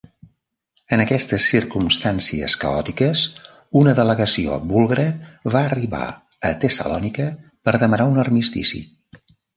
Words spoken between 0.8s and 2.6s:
En aquestes circumstàncies